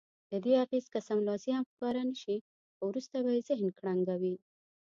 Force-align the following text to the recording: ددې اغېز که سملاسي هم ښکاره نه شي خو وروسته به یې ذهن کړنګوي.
ددې 0.31 0.53
اغېز 0.63 0.85
که 0.93 0.99
سملاسي 1.07 1.51
هم 1.53 1.65
ښکاره 1.71 2.01
نه 2.09 2.15
شي 2.21 2.37
خو 2.75 2.81
وروسته 2.89 3.15
به 3.23 3.31
یې 3.35 3.41
ذهن 3.49 3.67
کړنګوي. 3.79 4.35